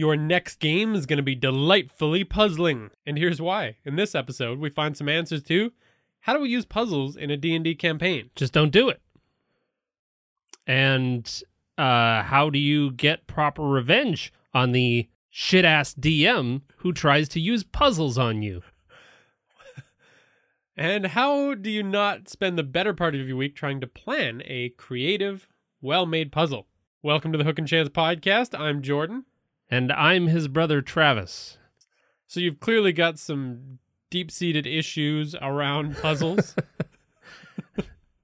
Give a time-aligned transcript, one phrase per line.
[0.00, 3.76] Your next game is going to be delightfully puzzling, and here's why.
[3.84, 5.72] In this episode, we find some answers to
[6.20, 8.30] how do we use puzzles in a D&D campaign?
[8.34, 9.02] Just don't do it.
[10.66, 11.30] And
[11.76, 17.38] uh, how do you get proper revenge on the shit ass DM who tries to
[17.38, 18.62] use puzzles on you?
[20.78, 24.42] And how do you not spend the better part of your week trying to plan
[24.46, 25.46] a creative,
[25.82, 26.68] well-made puzzle?
[27.02, 28.58] Welcome to the Hook and Chance podcast.
[28.58, 29.26] I'm Jordan.
[29.70, 31.56] And I'm his brother Travis.
[32.26, 33.78] So you've clearly got some
[34.10, 36.54] deep-seated issues around puzzles.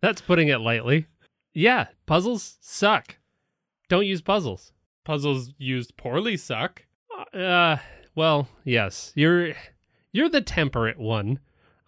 [0.00, 1.06] That's putting it lightly.
[1.54, 3.16] Yeah, puzzles suck.
[3.88, 4.72] Don't use puzzles.
[5.04, 6.84] puzzles used poorly suck.
[7.32, 7.76] Uh,
[8.14, 9.12] well, yes.
[9.14, 9.54] You're
[10.12, 11.38] you're the temperate one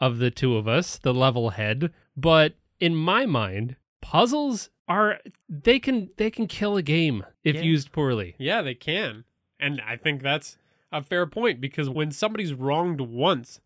[0.01, 5.79] of the two of us, the level head, but in my mind, puzzles are they
[5.79, 7.63] can they can kill a game if Yeah.
[7.63, 8.37] used poorly.
[8.39, 9.25] Yeah, they can.
[9.61, 10.57] And I think that's
[10.93, 13.61] a fair point because when somebody's wronged once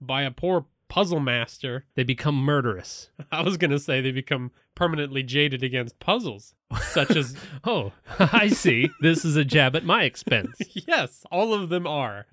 [0.00, 3.10] by a poor puzzle master, They become murderous.
[3.32, 6.54] I was going to say they become permanently jaded against puzzles,
[6.90, 8.88] such as, Oh, I see.
[9.00, 10.56] this is a jab at my expense.
[10.86, 12.26] yes, all of them are.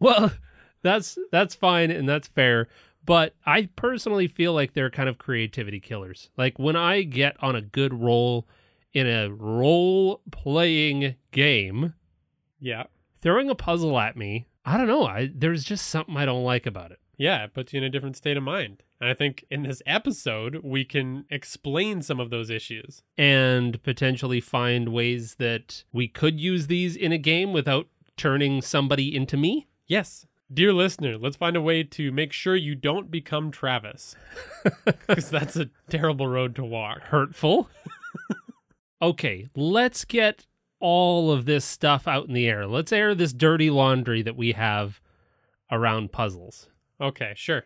[0.00, 0.32] well,
[0.82, 2.68] that's that's fine and that's fair.
[3.04, 6.30] But I personally feel like they're kind of creativity killers.
[6.36, 8.46] Like when I get on a good roll
[8.92, 11.94] in a role playing game,
[12.60, 12.84] Yeah.
[13.20, 15.06] throwing a puzzle at me, I don't know.
[15.06, 16.98] I there's just something I don't like about it.
[17.16, 18.82] Yeah, it puts you in a different state of mind.
[19.00, 23.02] And I think in this episode, we can explain some of those issues.
[23.16, 29.14] And potentially find ways that we could use these in a game without turning somebody
[29.16, 29.66] into me.
[29.86, 30.26] Yes.
[30.52, 34.14] Dear listener, let's find a way to make sure you don't become Travis.
[34.84, 37.00] Because that's a terrible road to walk.
[37.02, 37.68] hurtful.
[39.00, 40.46] okay, let's get
[40.80, 42.66] all of this stuff out in the air.
[42.66, 45.00] Let's air this dirty laundry that we have
[45.70, 46.68] around puzzles.
[47.00, 47.64] Okay, sure.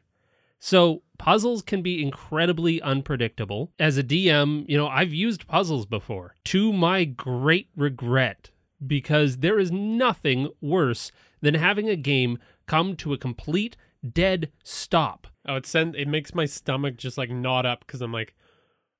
[0.59, 3.73] So, puzzles can be incredibly unpredictable.
[3.79, 8.51] As a DM, you know, I've used puzzles before to my great regret
[8.87, 11.11] because there is nothing worse
[11.41, 13.77] than having a game come to a complete
[14.09, 15.27] dead stop.
[15.47, 18.35] Oh, it send it makes my stomach just like knot up because I'm like,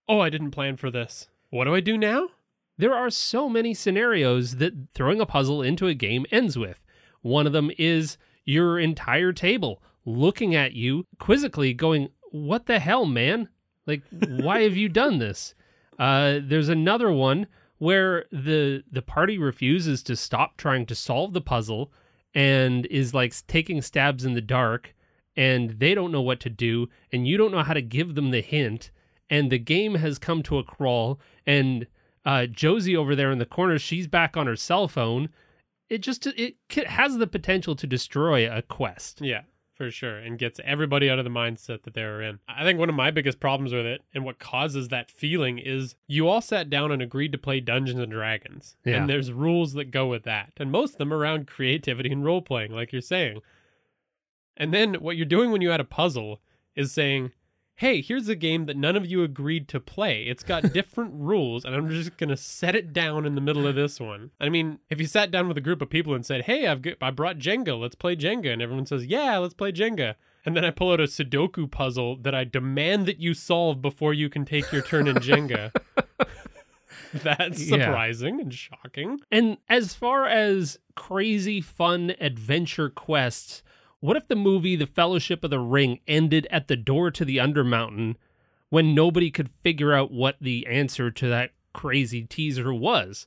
[0.09, 1.29] oh, I didn't plan for this.
[1.53, 2.29] What do I do now?
[2.79, 6.81] There are so many scenarios that throwing a puzzle into a game ends with.
[7.21, 13.05] One of them is your entire table looking at you quizzically, going, What the hell,
[13.05, 13.51] man?
[13.87, 15.55] Like, why have you done this?
[15.99, 17.47] Uh, there's another one
[17.77, 21.93] where the the party refuses to stop trying to solve the puzzle
[22.35, 24.95] and is like taking stabs in the dark
[25.37, 28.31] and they don't know what to do and you don't know how to give them
[28.31, 28.91] the hint
[29.33, 31.87] and the game has come to a crawl and
[32.25, 35.29] uh, Josie over there in the corner, she's back on her cell phone.
[35.89, 36.55] It just it
[36.87, 39.21] has the potential to destroy a quest.
[39.21, 39.43] Yeah,
[39.75, 42.39] for sure, and gets everybody out of the mindset that they're in.
[42.49, 45.97] I think one of my biggest problems with it and what causes that feeling is
[46.07, 48.99] you all sat down and agreed to play Dungeons and Dragons, Yeah.
[48.99, 52.41] and there's rules that go with that, and most of them around creativity and role
[52.43, 53.41] playing, like you're saying.
[54.57, 56.41] And then what you're doing when you add a puzzle
[56.77, 57.33] is saying,
[57.77, 60.23] hey, here's a game that none of you agreed to play.
[60.25, 63.67] It's got different rules, and I'm just going to set it down in the middle
[63.67, 64.31] of this one.
[64.41, 66.83] I mean, if you sat down with a group of people and said, hey, I've
[66.83, 70.15] got, I brought Jenga, let's play Jenga, and everyone says, yeah, let's play Jenga.
[70.45, 74.13] And then I pull out a Sudoku puzzle that I demand that you solve before
[74.13, 75.73] you can take your turn in Jenga.
[77.15, 77.85] That's Yeah.
[77.87, 79.21] surprising and shocking.
[79.31, 83.63] And as far as crazy fun adventure quests,
[84.03, 87.37] what if the movie The Fellowship of the Ring ended at the door to the
[87.39, 88.17] Undermountain
[88.69, 93.25] when nobody could figure out what the answer to that crazy teaser was?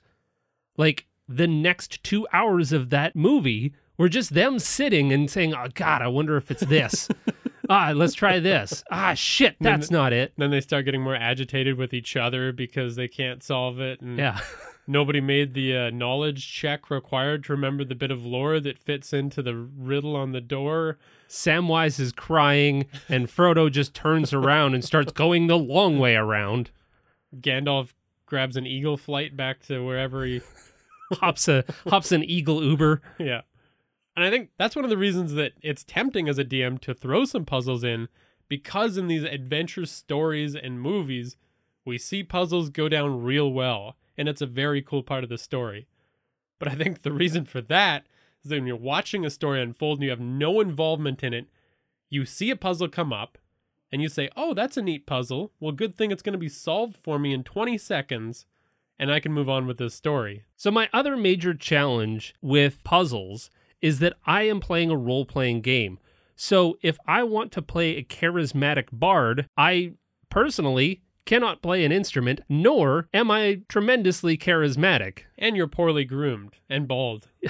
[0.78, 5.68] Like the next 2 hours of that movie were just them sitting and saying, "Oh
[5.74, 7.08] god, I wonder if it's this."
[7.70, 8.84] ah, let's try this.
[8.92, 10.34] Ah, shit, then- that's not it.
[10.38, 14.02] Then they start getting more agitated with each other because they can't solve it.
[14.02, 14.40] And Yeah.
[14.88, 19.14] Nobody made the uh, knowledge check required to remember the bit of lore that fits
[19.14, 20.98] into the riddle on the door.
[21.28, 26.70] Samwise is crying, and Frodo just turns around and starts going the long way around.
[27.36, 27.94] Gandalf
[28.26, 30.42] grabs an eagle flight back to wherever he
[31.14, 33.02] hops a hops an eagle Uber.
[33.18, 33.42] Yeah.
[34.16, 36.94] And I think that's one of the reasons that it's tempting as a DM to
[36.94, 38.08] throw some puzzles in
[38.48, 41.36] because in these adventure stories and movies,
[41.84, 45.38] we see puzzles go down real well, and it's a very cool part of the
[45.38, 45.88] story.
[46.60, 48.06] But I think the reason for that
[48.44, 51.48] is that when you're watching a story unfold and you have no involvement in it,
[52.10, 53.38] you see a puzzle come up
[53.92, 55.52] and you say, Oh, that's a neat puzzle.
[55.60, 58.46] Well, good thing it's going to be solved for me in 20 seconds,
[58.98, 60.44] and I can move on with this story.
[60.56, 63.50] So my other major challenge with puzzles
[63.82, 66.00] is that I am playing a role-playing game.
[66.36, 69.94] So if I want to play a charismatic bard, I
[70.30, 75.20] personally cannot play an instrument, nor am I tremendously charismatic.
[75.38, 77.28] And you're poorly groomed and bald.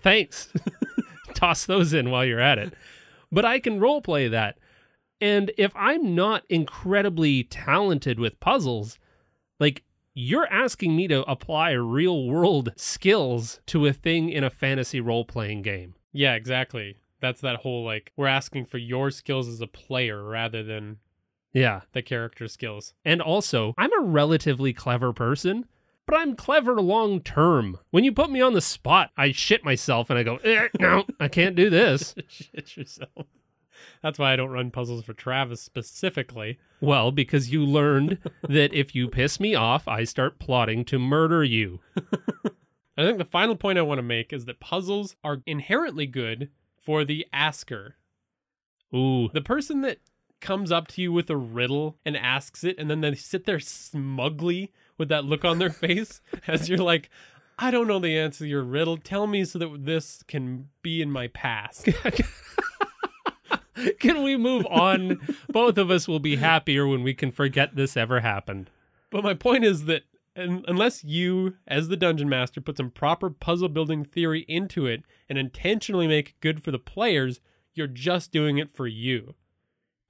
[0.00, 0.52] Thanks.
[1.34, 2.74] Toss those in while you're at it.
[3.30, 4.58] But I can roleplay that.
[5.20, 8.98] And if I'm not incredibly talented with puzzles,
[9.60, 9.84] like
[10.14, 15.24] you're asking me to apply real world skills to a thing in a fantasy role
[15.24, 15.94] playing game.
[16.12, 16.96] Yeah, exactly.
[17.20, 20.98] That's that whole like, we're asking for your skills as a player rather than
[21.52, 21.80] Yeah.
[21.92, 22.94] the character skills.
[23.04, 25.66] And also, I'm a relatively clever person,
[26.06, 27.78] but I'm clever long term.
[27.90, 31.04] When you put me on the spot, I shit myself and I go, eh, no,
[31.20, 32.14] I can't do this.
[32.28, 33.26] Shit yourself.
[34.02, 36.58] That's why I don't run puzzles for Travis specifically.
[36.80, 38.18] Well, because you learned
[38.48, 41.80] that if you piss me off, I start plotting to murder you.
[42.96, 46.50] I think the final point I want to make is that puzzles are inherently good
[46.76, 47.96] for the asker.
[48.94, 49.98] Ooh, The person that
[50.42, 53.60] comes up to you with a riddle and asks it, and then they sit there
[53.60, 57.08] smugly with that look on their face as you're like,
[57.58, 58.98] I don't know the answer to your riddle.
[58.98, 61.88] Tell me so that this can be in my past.
[64.00, 65.20] can we move on?
[65.48, 68.70] Both of us will be happier when we can forget this ever happened.
[69.10, 70.02] But my point is that
[70.36, 75.02] un- unless you, as the dungeon master, put some proper puzzle building theory into it
[75.28, 77.40] and intentionally make it good for the players,
[77.74, 79.34] you're just doing it for you.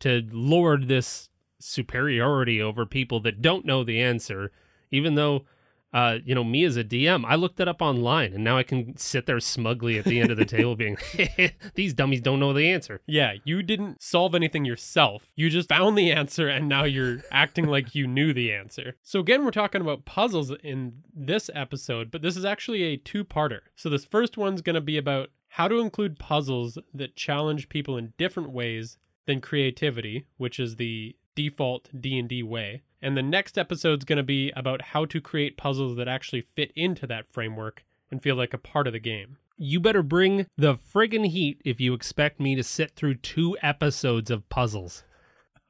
[0.03, 1.29] To lord this
[1.63, 4.51] superiority over people that don't know the answer,
[4.91, 5.45] even though,
[5.93, 8.63] uh, you know, me as a DM, I looked it up online and now I
[8.63, 10.97] can sit there smugly at the end of the table being,
[11.75, 13.01] these dummies don't know the answer.
[13.07, 15.27] Yeah, you didn't solve anything yourself.
[15.37, 18.97] You just found the answer and now you're acting like you knew the answer.
[19.03, 23.25] So, again, we're talking about puzzles in this episode, but this is actually a two
[23.25, 23.61] parter.
[23.77, 27.99] So, this first one's going to be about how to include puzzles that challenge people
[27.99, 28.97] in different ways
[29.27, 32.83] than creativity, which is the default D&D way.
[33.01, 36.73] And the next episode's going to be about how to create puzzles that actually fit
[36.77, 39.39] into that framework and feel like a part of the game.
[39.57, 44.31] You better bring the friggin' heat if you expect me to sit through two episodes
[44.31, 45.05] of puzzles.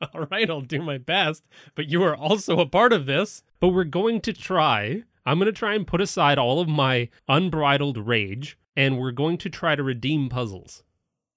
[0.14, 1.44] All right, I'll do my best,
[1.74, 3.42] but you are also a part of this.
[3.60, 5.04] But we're going to try.
[5.24, 9.38] I'm going to try and put aside all of my unbridled rage, and we're going
[9.38, 10.82] to try to redeem puzzles.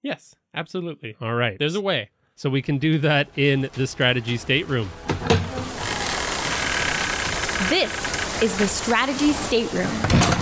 [0.02, 1.16] Yes, absolutely.
[1.20, 1.58] All right.
[1.58, 2.10] There's a way.
[2.34, 4.90] So we can do that in the strategy stateroom.
[7.68, 9.86] This is the Strategy Stateroom,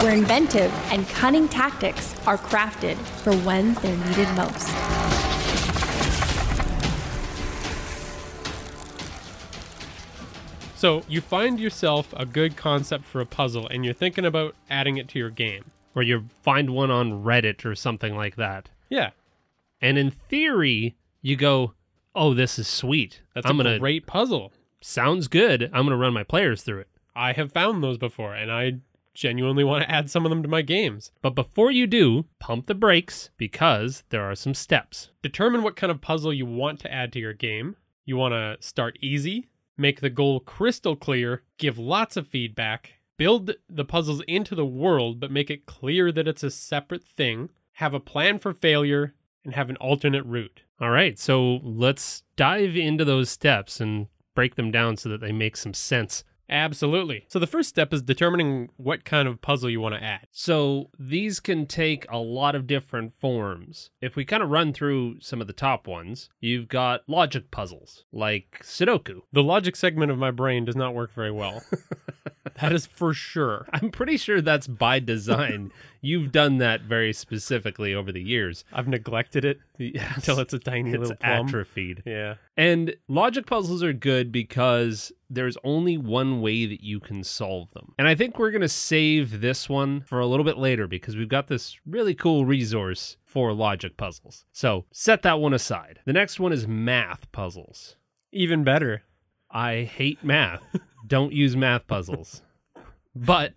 [0.02, 4.69] where inventive and cunning tactics are crafted for when they're needed most.
[10.76, 14.96] So you find yourself a good concept for a puzzle and you're thinking about adding
[14.96, 15.70] it to your game.
[15.94, 18.69] Or you find one on Reddit or something like that.
[18.90, 19.10] Yeah,
[19.84, 21.74] And in theory, you go,
[22.14, 23.20] oh, this is sweet.
[23.34, 24.50] that's I'm a gonna great puzzle.
[24.81, 25.64] sounds good.
[25.74, 26.88] I'm gonna run my players through it.
[27.14, 28.79] I have found those before and I
[29.12, 31.12] genuinely want to add some of them to my games.
[31.20, 35.10] But before you do, pump the brakes because there are some steps.
[35.22, 37.76] Determine what kind of puzzle you want to add to your game.
[38.06, 43.50] You want to start easy, make the goal crystal clear, give lots of feedback, build
[43.69, 47.93] the puzzles into the world, but make it clear that it's a separate thing, have
[47.93, 49.12] a plan for failure,
[49.44, 50.63] and have an alternate route.
[50.81, 55.32] All right, so let's dive into those steps and break them down so that they
[55.32, 56.24] make some sense.
[56.48, 57.24] Absolutely.
[57.29, 60.27] So the first step is determining what kind of puzzle you want to add.
[60.31, 63.91] So these can take a lot of different forms.
[64.01, 68.05] If we kind of run through some of the top ones, you've got logic puzzles
[68.13, 69.22] like Sudoku.
[69.32, 71.63] The logic segment of my brain does not work very well.
[72.60, 73.67] that is for sure.
[73.72, 75.72] I'm pretty sure that's by design.
[76.03, 78.65] You've done that very specifically over the years.
[78.70, 80.17] I've neglected it Yes.
[80.17, 81.46] until it's a tiny It's little plum.
[81.48, 82.03] atrophied.
[82.05, 82.34] Yeah.
[82.58, 87.93] And logic puzzles are good because there's only one way that you can solve them.
[87.98, 91.17] And I think we're going to save this one for a little bit later because
[91.17, 94.44] we've got this really cool resource for logic puzzles.
[94.53, 96.00] So set that one aside.
[96.05, 97.96] The next one is math puzzles.
[98.32, 99.03] Even better.
[99.50, 100.62] I hate math.
[101.06, 102.43] Don't use math puzzles.
[103.14, 103.55] But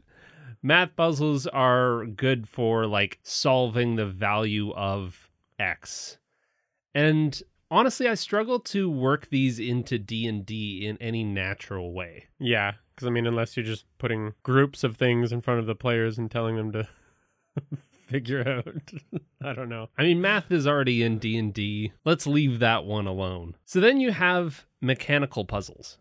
[0.64, 5.30] Math puzzles are good for like solving the value of
[5.60, 6.18] X.
[6.94, 12.26] And honestly, I struggle to work these into D&D in any natural way.
[12.40, 15.76] Yeah, because I mean, unless you're just putting groups of things in front of the
[15.76, 16.88] players and telling them to
[18.08, 18.92] figure out,
[19.44, 19.90] I don't know.
[19.98, 21.92] I mean, math is already in D&D.
[22.06, 23.56] Let's leave that one alone.
[23.66, 25.98] So then you have mechanical puzzles.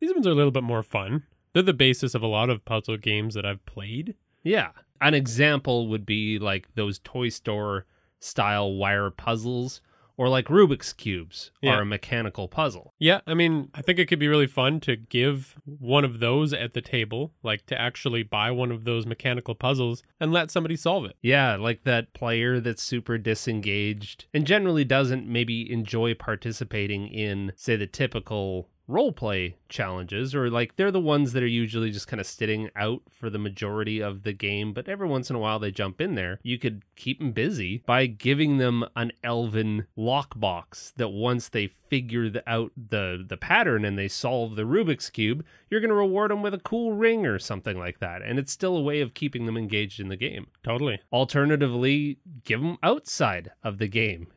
[0.00, 1.24] These ones are a little bit more fun.
[1.52, 4.14] They're the basis of a lot of puzzle games that I've played.
[4.42, 4.70] Yeah.
[5.00, 7.86] An example would be like those toy store
[8.20, 9.80] style wire puzzles
[10.18, 11.72] or like Rubik's cubes Yeah.
[11.76, 12.94] are a mechanical puzzle.
[12.98, 16.52] Yeah, I mean, I think it could be really fun to give one of those
[16.52, 20.76] at the table, like to actually buy one of those mechanical puzzles and let somebody
[20.76, 21.16] solve it.
[21.22, 27.76] Yeah, like that player that's super disengaged and generally doesn't maybe enjoy participating in, say,
[27.76, 32.20] the typical role play challenges, or like they're the ones that are usually just kind
[32.20, 35.58] of sitting out for the majority of the game, but every once in a while
[35.58, 36.38] they jump in there.
[36.42, 42.28] You could keep them busy by giving them an elven lockbox that once they figure
[42.28, 46.30] the, out the the pattern and they solve the Rubik's cube, you're going to reward
[46.30, 49.14] them with a cool ring or something like that, and it's still a way of
[49.14, 50.46] keeping them engaged in the game.
[50.62, 51.00] Totally.
[51.12, 54.28] Alternatively, give them outside of the game.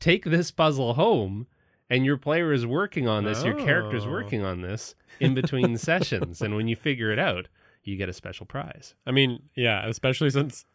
[0.00, 1.46] Take this puzzle home,
[1.90, 4.10] and your player is working on this, your character is oh.
[4.10, 6.42] working on this in between sessions.
[6.42, 7.48] And when you figure it out,
[7.82, 8.94] you get a special prize.
[9.06, 10.66] I mean, yeah, especially since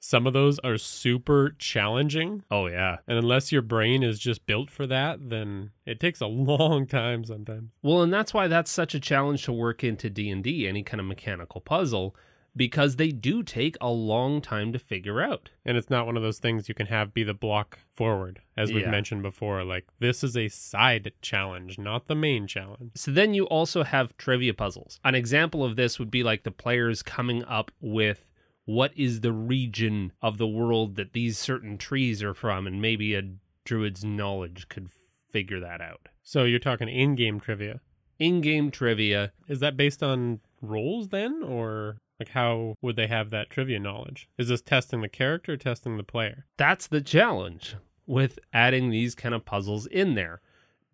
[0.00, 2.44] some of those are super challenging.
[2.50, 2.98] Oh, yeah.
[3.06, 7.24] And unless your brain is just built for that, then it takes a long time
[7.24, 7.70] sometimes.
[7.82, 11.06] Well, and that's why that's such a challenge to work into D&D, any kind of
[11.06, 12.16] mechanical puzzle,
[12.56, 15.50] because they do take a long time to figure out.
[15.64, 18.72] And it's not one of those things you can have be the block forward, as
[18.72, 18.90] we've Yeah.
[18.90, 19.64] mentioned before.
[19.64, 22.92] Like, this is a side challenge, not the main challenge.
[22.94, 25.00] So then you also have trivia puzzles.
[25.04, 28.26] An example of this would be like the players coming up with
[28.66, 33.14] what is the region of the world that these certain trees are from, and maybe
[33.14, 33.22] a
[33.64, 34.88] druid's knowledge could
[35.30, 36.08] figure that out.
[36.22, 37.80] So you're talking in game trivia.
[38.18, 41.42] In game trivia, Is that based on roles then?
[41.42, 44.28] Or like how would they have that trivia knowledge?
[44.38, 46.46] Is this testing the character or testing the player?
[46.56, 50.40] that's the challenge with adding these kind of puzzles in there.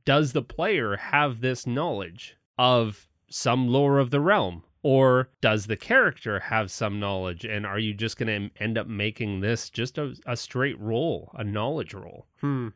[0.04, 4.64] Does the player have this knowledge of some lore of the realm?
[4.82, 7.44] Or does the character have some knowledge?
[7.44, 11.30] And are you just going to end up making this just a, a straight roll,
[11.34, 12.26] a knowledge roll?
[12.40, 12.68] Hmm.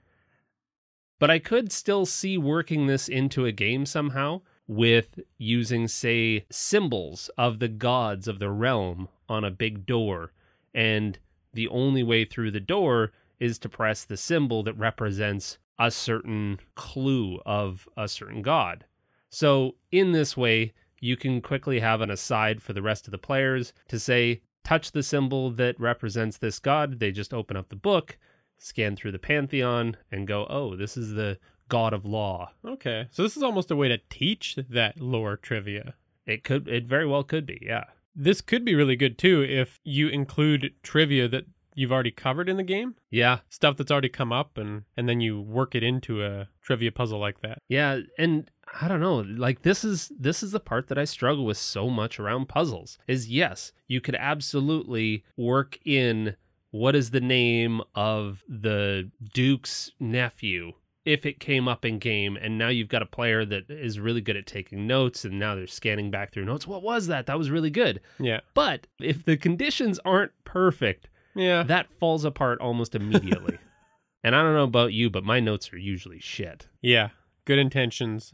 [1.18, 7.30] But I could still see working this into a game somehow with using, say, symbols
[7.36, 10.32] of the gods of the realm on a big door.
[10.74, 11.18] And
[11.52, 16.60] the only way through the door is to press the symbol that represents a certain
[16.74, 18.84] clue of a certain god.
[19.28, 23.18] So, in this way, you can quickly have an aside for the rest of the
[23.18, 26.98] players to say, touch the symbol that represents this god.
[27.00, 28.16] They just open up the book,
[28.58, 32.52] scan through the pantheon, and go, oh, this is the god of law.
[32.64, 33.08] Okay.
[33.10, 35.94] So this is almost a way to teach that lore trivia.
[36.26, 37.84] It could, it very well could be, yeah.
[38.14, 42.56] This could be really good too if you include trivia that you've already covered in
[42.56, 46.24] the game, Yeah, stuff that's already come up and and then you work it into
[46.24, 47.58] a trivia puzzle like that.
[47.68, 51.44] Yeah, and I don't know, like this is this is the part that I struggle
[51.44, 52.98] with so much around puzzles.
[53.06, 56.36] Is yes, you could absolutely work in
[56.70, 60.72] what is the name of the duke's nephew
[61.04, 64.20] if it came up in game and now you've got a player that is really
[64.20, 66.66] good at taking notes and now they're scanning back through notes.
[66.66, 67.26] What was that?
[67.26, 68.00] That was really good.
[68.18, 68.40] Yeah.
[68.54, 71.62] But if the conditions aren't perfect, Yeah.
[71.64, 73.58] that falls apart almost immediately.
[74.24, 76.68] and I don't know about you, but my notes are usually shit.
[76.80, 77.10] yeah.
[77.46, 78.32] Good intentions,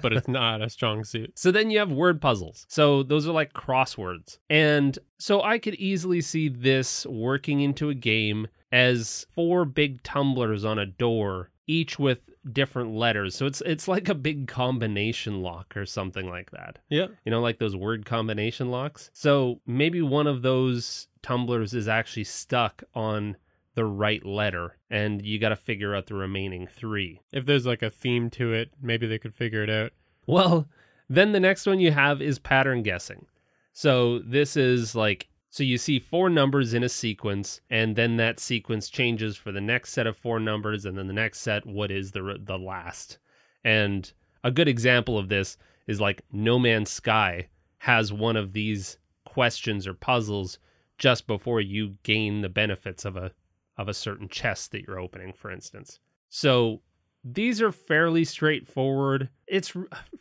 [0.00, 1.38] but it's not a strong suit.
[1.38, 2.64] So then you have word puzzles.
[2.70, 4.38] So those are like crosswords.
[4.48, 10.64] And so I could easily see this working into a game as four big tumblers
[10.64, 13.36] on a door, each with different letters.
[13.36, 16.78] So it's it's like a big combination lock or something like that.
[16.88, 17.06] Yeah.
[17.24, 19.10] You know, like those word combination locks.
[19.12, 23.36] So maybe one of those tumblers is actually stuck on
[23.74, 27.20] the right letter and you got to figure out the remaining 3.
[27.32, 29.92] If there's like a theme to it, maybe they could figure it out.
[30.26, 30.68] Well,
[31.08, 33.26] then the next one you have is pattern guessing.
[33.72, 38.38] So this is like so you see four numbers in a sequence and then that
[38.38, 41.90] sequence changes for the next set of four numbers and then the next set what
[41.90, 43.18] is the the last.
[43.64, 44.12] And
[44.44, 45.56] a good example of this
[45.88, 47.48] is like No Man's Sky
[47.78, 50.60] has one of these questions or puzzles
[50.96, 53.32] just before you gain the benefits of a
[53.76, 55.98] of a certain chest that you're opening for instance.
[56.28, 56.82] So
[57.24, 59.28] these are fairly straightforward.
[59.48, 59.72] It's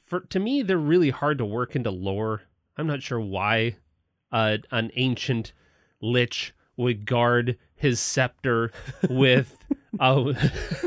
[0.04, 2.42] for to me they're really hard to work into lore.
[2.76, 3.76] I'm not sure why
[4.32, 5.54] uh, an ancient
[6.02, 8.72] lich would guard his scepter
[9.10, 9.58] with
[10.00, 10.34] a,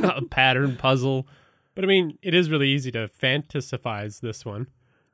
[0.03, 1.27] a pattern puzzle.
[1.75, 4.67] But I mean, it is really easy to fantasize this one.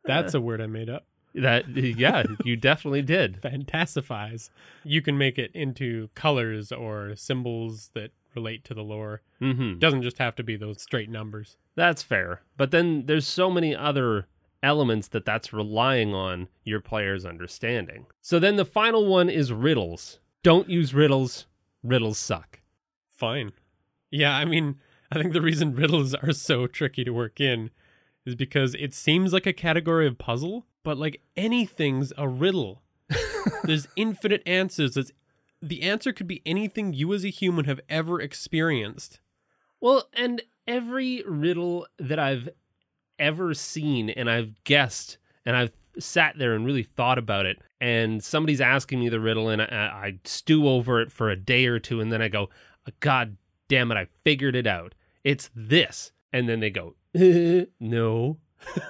[0.04, 1.04] That's a word I made up.
[1.34, 3.40] That yeah, you definitely did.
[3.42, 4.50] Fantasize.
[4.84, 9.22] You can make it into colors or symbols that relate to the lore.
[9.38, 11.56] hmm It doesn't just have to be those straight numbers.
[11.74, 12.40] That's fair.
[12.56, 14.28] But then there's so many other
[14.66, 18.06] elements that that's relying on your player's understanding.
[18.20, 20.18] So then the final one is riddles.
[20.42, 21.46] Don't use riddles.
[21.82, 22.60] Riddles suck.
[23.08, 23.52] Fine.
[24.10, 24.80] Yeah, I mean,
[25.10, 27.70] I think the reason riddles are so tricky to work in
[28.24, 32.82] is because it seems like a category of puzzle, but like anything's a riddle.
[33.64, 34.96] There's infinite answers.
[34.96, 35.12] It's,
[35.62, 39.20] the answer could be anything you as a human have ever experienced.
[39.80, 42.48] Well, and every riddle that I've
[43.18, 48.22] ever seen and I've guessed and I've sat there and really thought about it and
[48.22, 51.78] somebody's asking me the riddle and I, I stew over it for a day or
[51.78, 52.50] two and then I go,
[52.86, 53.36] uh, God
[53.68, 54.94] damn it, I figured it out.
[55.24, 56.12] It's this.
[56.32, 56.94] And then they go,
[57.80, 58.38] no.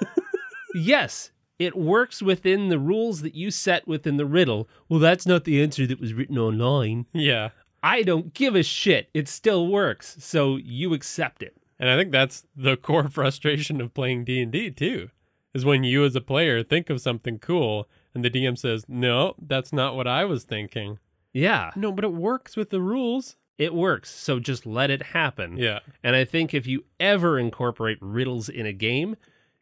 [0.74, 4.68] yes, it works within the rules that you set within the riddle.
[4.88, 7.06] Well, that's not the answer that was written online.
[7.12, 7.50] Yeah.
[7.82, 9.08] I don't give a shit.
[9.14, 10.16] It still works.
[10.18, 11.56] So you accept it.
[11.78, 15.10] And I think that's the core frustration of playing D&D too.
[15.54, 19.34] Is when you as a player think of something cool and the DM says, "No,
[19.40, 20.98] that's not what I was thinking."
[21.32, 23.36] Yeah, No, but it works with the rules.
[23.58, 24.10] it works.
[24.10, 25.56] So just let it happen.
[25.56, 25.80] Yeah.
[26.02, 29.16] And I think if you ever incorporate riddles in a game,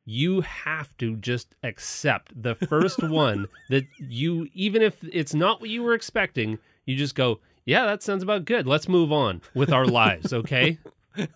[0.04, 5.70] you have to just accept the first one that you, even if it's not what
[5.70, 8.66] you were expecting, you just go, yeah, that sounds about good.
[8.66, 10.78] Let's move on with our lives, okay?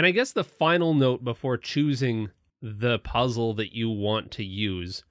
[0.00, 2.30] and I guess the final note before choosing
[2.62, 5.04] the puzzle that you want to use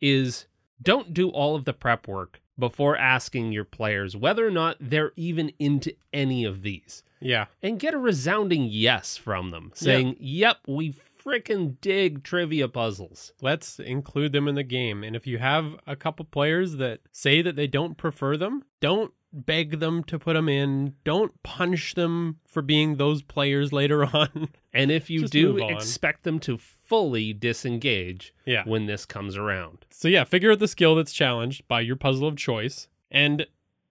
[0.00, 0.46] is
[0.82, 5.12] don't do all of the prep work before asking your players whether or not they're
[5.14, 7.46] even into any of these Yeah.
[7.62, 10.92] and get a resounding yes from them saying, Yep, we
[11.24, 13.32] frickin' dig trivia puzzles.
[13.40, 15.04] Let's include them in the game.
[15.04, 19.12] And if you have a couple players that say that they don't prefer them, don't
[19.32, 20.94] beg them to put them in.
[21.04, 24.48] Don't punish them for being those players later on.
[24.72, 28.64] And if you Just do, expect them to fully disengage yeah.
[28.64, 29.86] when this comes around.
[29.90, 32.88] So yeah, figure out the skill that's challenged by your puzzle of choice.
[33.10, 33.46] And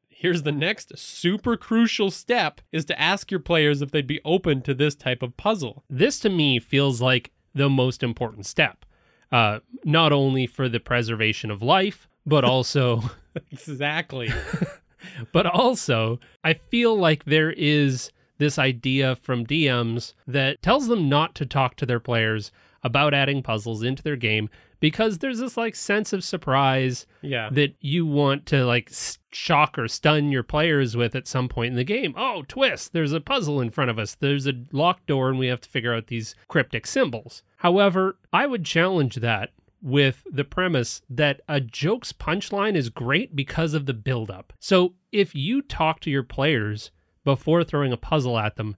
[0.10, 4.62] here's the next super crucial step is to ask your players if they'd be open
[4.62, 5.84] to this type of puzzle.
[5.90, 8.86] This to me feels like the most important step,
[9.32, 13.02] uh, not only for the preservation of life, but also.
[13.50, 14.30] Exactly.
[15.32, 21.36] but also I feel like there is this idea from DMs that tells them not
[21.36, 22.52] to talk to their players
[22.84, 27.50] about adding puzzles into their game because there's this like sense of surprise yeah.
[27.52, 28.92] that you want to like
[29.32, 32.14] shock or stun your players with at some point in the game.
[32.18, 34.16] Oh, twist, there's a puzzle in front of us.
[34.16, 37.44] There's a locked door and we have to figure out these cryptic symbols.
[37.58, 43.74] However, I would challenge that with the premise that a joke's punchline is great because
[43.74, 44.54] of the buildup.
[44.60, 46.92] So if you talk to your players
[47.24, 48.76] before throwing a puzzle at them,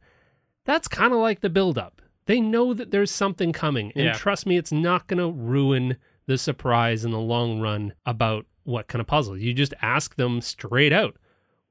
[0.66, 2.02] that's kind of like the buildup.
[2.26, 4.14] They know that there's something coming, and Yeah.
[4.14, 8.88] trust me, it's not going to ruin the surprise in the long run about what
[8.88, 9.38] kind of puzzle.
[9.38, 11.18] You just ask them straight out,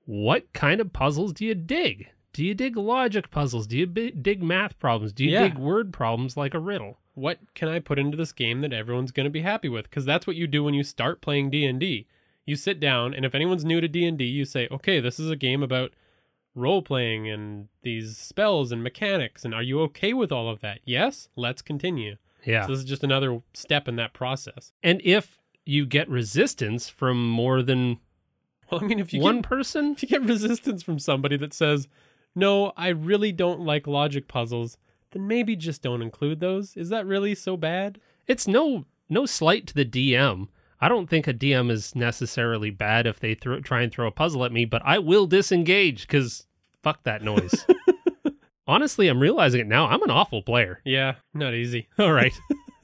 [0.05, 2.09] what kind of puzzles do you dig?
[2.35, 3.66] Do you dig logic puzzles?
[3.66, 5.12] Do you bi- dig math problems?
[5.14, 5.45] Do you Yeah.
[5.49, 6.99] dig word problems like a riddle?
[7.14, 9.88] What can I put into this game that everyone's going to be happy with?
[9.88, 12.07] Because that's what you do when you start playing D and D.
[12.44, 15.20] You sit down, and if anyone's new to D and D, you say, "Okay, this
[15.20, 15.92] is a game about
[16.55, 19.44] role playing and these spells and mechanics.
[19.44, 20.81] And are you okay with all of that?
[20.85, 21.29] Yes.
[21.37, 22.66] Let's continue." Yeah.
[22.66, 24.72] So this is just another step in that process.
[24.83, 27.98] And if you get resistance from more than
[28.70, 31.55] Well, I mean, if you one get, person, if you get resistance from somebody that
[31.55, 31.87] says,
[32.35, 34.77] "No, I really don't like logic puzzles,"
[35.12, 36.77] then maybe just don't include those.
[36.77, 38.01] Is that really so bad?
[38.27, 40.48] it's no no slight to the DM.
[40.81, 44.12] I don't think a DM is necessarily bad if they throw, try and throw a
[44.12, 46.46] puzzle at me, but I will disengage because
[46.83, 47.66] fuck that noise.
[48.66, 49.87] Honestly, I'm realizing it now.
[49.87, 50.81] I'm an awful player.
[50.85, 51.88] Yeah, not easy.
[51.98, 52.33] All right.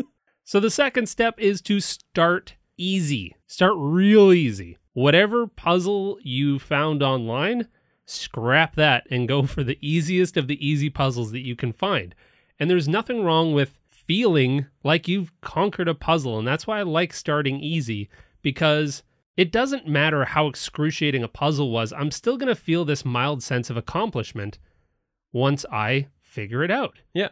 [0.44, 3.34] so the second step is to start easy.
[3.46, 4.76] Start real easy.
[4.92, 7.68] Whatever puzzle you found online,
[8.08, 12.14] scrap that and go for the easiest of the easy puzzles that you can find.
[12.58, 16.38] And there's nothing wrong with feeling like you've conquered a puzzle.
[16.38, 18.08] And that's why I like starting easy
[18.42, 19.02] because
[19.36, 23.42] it doesn't matter how excruciating a puzzle was, I'm still going to feel this mild
[23.42, 24.58] sense of accomplishment
[25.32, 26.98] once I figure it out.
[27.14, 27.28] Yeah.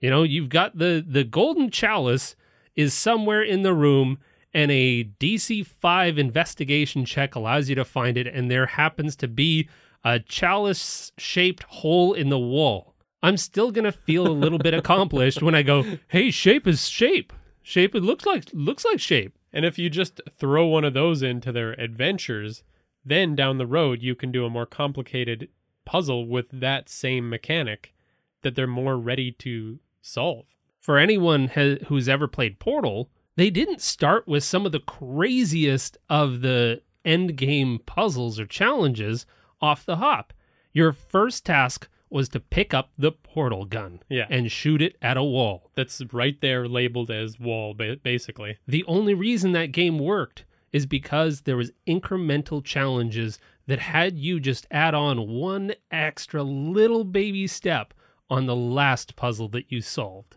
[0.00, 2.36] You know, you've got the the golden chalice
[2.76, 4.18] is somewhere in the room
[4.54, 9.28] and a DC 5 investigation check allows you to find it, and there happens to
[9.28, 9.68] be
[10.04, 12.94] a chalice shaped hole in the wall.
[13.22, 17.32] I'm still gonna feel a little bit accomplished when I go, "Hey, shape is shape.
[17.62, 21.22] Shape it looks like looks like shape." And if you just throw one of those
[21.22, 22.62] into their adventures,
[23.04, 25.48] then down the road you can do a more complicated
[25.84, 27.94] puzzle with that same mechanic
[28.42, 30.46] that they're more ready to solve.
[30.78, 35.96] For anyone ha- who's ever played Portal, they didn't start with some of the craziest
[36.08, 39.26] of the end game puzzles or challenges
[39.60, 40.32] off the hop.
[40.72, 44.26] Your first task was to pick up the portal gun Yeah.
[44.30, 45.70] and shoot it at a wall.
[45.74, 48.56] That's right there labeled as wall basically.
[48.66, 54.40] The only reason that game worked is because there was incremental challenges that had you
[54.40, 57.92] just add on one extra little baby step
[58.30, 60.36] on the last puzzle that you solved.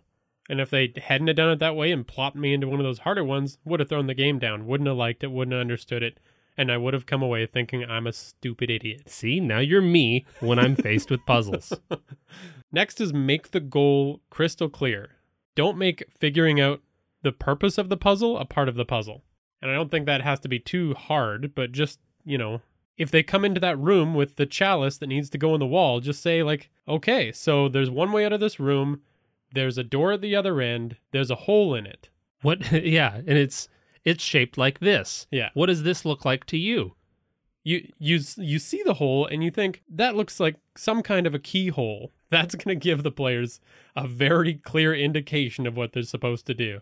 [0.49, 2.85] And if they hadn't have done it that way and plopped me into one of
[2.85, 5.61] those harder ones, would have thrown the game down, wouldn't have liked it, wouldn't have
[5.61, 6.19] understood it,
[6.57, 9.09] and I would have come away thinking I'm a stupid idiot.
[9.09, 11.73] See, now you're me when I'm faced with puzzles.
[12.71, 15.09] Next is make the goal crystal clear.
[15.55, 16.81] Don't make figuring out
[17.23, 19.23] the purpose of the puzzle a part of the puzzle.
[19.61, 22.61] And I don't think that has to be too hard, but just, you know,
[22.97, 25.65] if they come into that room with the chalice that needs to go in the
[25.65, 29.01] wall, just say, like, okay, so there's one way out of this room,
[29.53, 32.09] there's a door at the other end, there's a hole in it.
[32.41, 33.67] What yeah, and it's
[34.03, 35.27] it's shaped like this.
[35.31, 35.49] Yeah.
[35.53, 36.95] What does this look like to you?
[37.63, 41.35] You you you see the hole and you think that looks like some kind of
[41.35, 42.11] a keyhole.
[42.31, 43.59] That's going to give the players
[43.95, 46.79] a very clear indication of what they're supposed to do.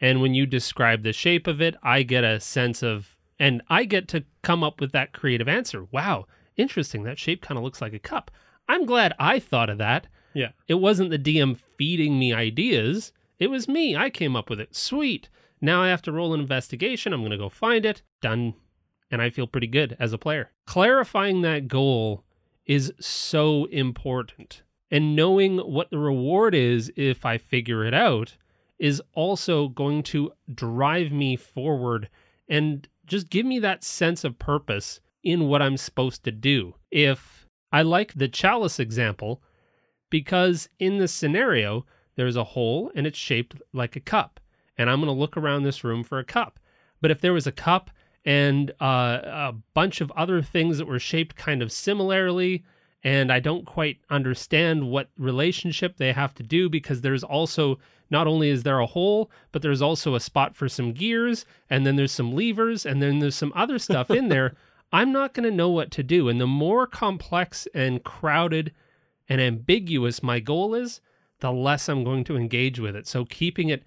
[0.00, 3.84] And when you describe the shape of it, I get a sense of and I
[3.84, 5.84] get to come up with that creative answer.
[5.90, 7.02] Wow, interesting.
[7.02, 8.30] That shape kind of looks like a cup.
[8.68, 10.06] I'm glad I thought of that.
[10.32, 10.50] Yeah.
[10.68, 13.12] It wasn't the DM feeding me ideas.
[13.38, 13.96] It was me.
[13.96, 14.74] I came up with it.
[14.74, 15.28] Sweet.
[15.64, 17.14] Now I have to roll an investigation.
[17.14, 18.02] I'm going to go find it.
[18.20, 18.52] Done.
[19.10, 20.50] And I feel pretty good as a player.
[20.66, 22.22] Clarifying that goal
[22.66, 24.62] is so important.
[24.90, 28.36] And knowing what the reward is if I figure it out
[28.78, 32.10] is also going to drive me forward
[32.46, 36.74] and just give me that sense of purpose in what I'm supposed to do.
[36.90, 39.42] If I like the chalice example,
[40.10, 44.40] because in this scenario, there's a hole and it's shaped like a cup.
[44.76, 46.58] And I'm going to look around this room for a cup.
[47.00, 47.90] But if there was a cup
[48.24, 52.64] and uh, a bunch of other things that were shaped kind of similarly,
[53.02, 57.78] and I don't quite understand what relationship they have to do because there's also
[58.10, 61.86] not only is there a hole, but there's also a spot for some gears, and
[61.86, 64.54] then there's some levers, and then there's some other stuff in there.
[64.92, 66.28] I'm not going to know what to do.
[66.28, 68.72] And the more complex and crowded
[69.28, 71.00] and ambiguous my goal is,
[71.40, 73.08] the less I'm going to engage with it.
[73.08, 73.82] So keeping it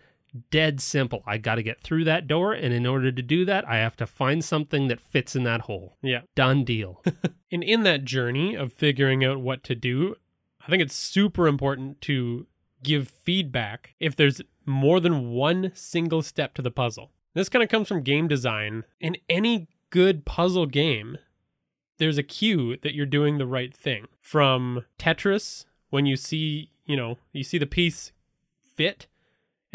[0.52, 1.24] dead simple.
[1.26, 3.96] I got to get through that door, and in order to do that, I have
[3.98, 5.98] to find something that fits in that hole.
[6.02, 6.22] Yeah.
[6.36, 7.04] Done deal.
[7.50, 10.16] And in that journey of figuring out what to do,
[10.60, 12.46] I think it's super important to
[12.84, 17.12] give feedback if there's more than one single step to the puzzle.
[17.34, 18.84] This kind of comes from game design.
[19.00, 21.18] In any good puzzle game,
[22.00, 24.08] there's a cue that you're doing the right thing.
[24.20, 28.12] From Tetris, when you see, you know, you see the piece
[28.76, 29.08] fit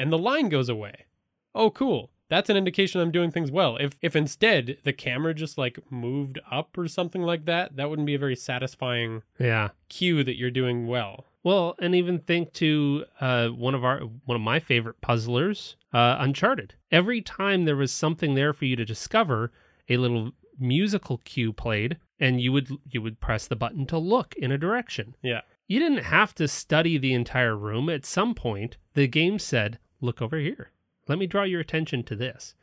[0.03, 1.07] and the line goes away.
[1.55, 2.11] Oh, cool.
[2.29, 3.77] That's an indication I'm doing things well.
[3.77, 8.07] If if instead the camera just like moved up or something like that, that wouldn't
[8.07, 9.69] be a very satisfying yeah.
[9.89, 11.27] cue that you're doing well.
[11.45, 16.17] Well, and even think to uh, one of our one of my favorite puzzlers, uh,
[16.19, 16.75] Uncharted.
[16.91, 19.53] Every time there was something there for you to discover,
[19.89, 24.35] a little musical cue played, and you would you would press the button to look
[24.35, 25.15] in a direction.
[25.23, 25.43] Yeah.
[25.69, 27.89] You didn't have to study the entire room.
[27.89, 30.71] At some point, the game said, "Look over here.
[31.09, 32.55] Let me draw your attention to this."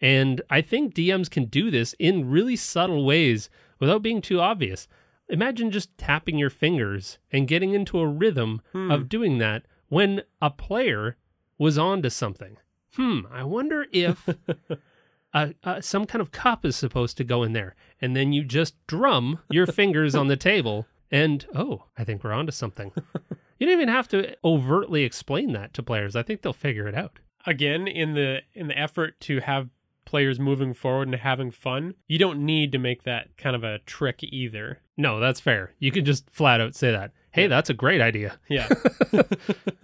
[0.00, 4.88] And I think DMs can do this in really subtle ways without being too obvious.
[5.28, 8.90] Imagine just tapping your fingers and getting into a rhythm Hmm.
[8.90, 11.16] of doing that when a player
[11.58, 12.56] was on to something.
[12.94, 14.28] Hmm, I wonder if
[15.34, 17.74] uh, uh, some kind of cup is supposed to go in there.
[18.00, 22.32] And then you just drum your fingers on the table, and oh, I think we're
[22.32, 22.92] onto something.
[23.64, 26.14] you don't even have to overtly explain that to players.
[26.14, 27.18] I think they'll figure it out.
[27.46, 29.68] Again, in the in the effort to have
[30.04, 33.78] players moving forward and having fun, you don't need to make that kind of a
[33.80, 34.80] trick either.
[34.96, 35.72] No, that's fair.
[35.78, 37.12] You can just flat out say that.
[37.32, 38.38] Hey, that's a great idea.
[38.48, 38.68] Yeah.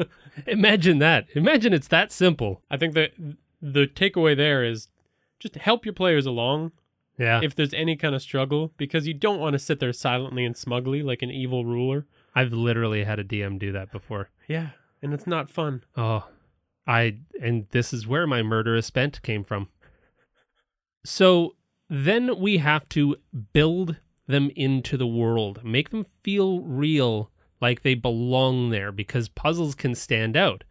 [0.47, 1.27] Imagine that.
[1.35, 2.63] Imagine it's that simple.
[2.71, 3.13] I think that
[3.61, 4.89] the takeaway there is
[5.39, 6.73] just help your players along
[7.19, 7.41] Yeah.
[7.43, 10.57] if there's any kind of struggle because you don't want to sit there silently and
[10.57, 12.07] smugly like an evil ruler.
[12.35, 14.31] I've literally had a DM do that before.
[14.49, 14.71] Yeah,
[15.03, 15.83] and it's not fun.
[15.97, 16.29] Oh,
[16.87, 19.69] I and this is where my murderous spent came from.
[21.05, 21.57] So
[21.89, 23.17] then we have to
[23.53, 29.75] build them into the world, make them feel real, like they belong there, because puzzles
[29.75, 30.63] can stand out.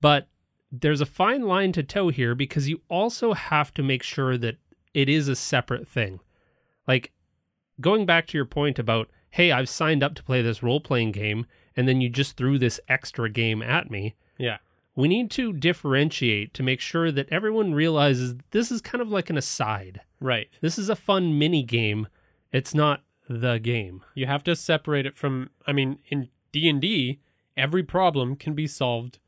[0.00, 0.28] But
[0.72, 4.56] there's a fine line to toe here because you also have to make sure that
[4.94, 6.20] it is a separate thing.
[6.88, 7.12] Like
[7.80, 11.12] going back to your point about, hey, I've signed up to play this role playing
[11.12, 14.14] game, and then you just threw this extra game at me.
[14.38, 14.58] Yeah.
[14.94, 19.30] We need to differentiate to make sure that everyone realizes this is kind of like
[19.30, 20.02] an aside.
[20.20, 20.50] Right.
[20.60, 22.08] This is a fun mini game.
[22.52, 24.04] It's not the game.
[24.14, 27.20] You have to separate it from I mean in D&D
[27.56, 29.18] every problem can be solved